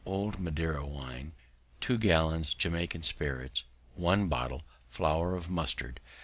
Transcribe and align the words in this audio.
old 0.03 0.39
Madeira 0.39 0.83
wine. 0.83 1.31
2 1.81 1.99
gallons 1.99 2.55
Jamaica 2.55 3.03
spirits. 3.03 3.63
1 3.93 4.27
bottle 4.27 4.63
flour 4.89 5.35
of 5.35 5.47
mustard. 5.47 5.99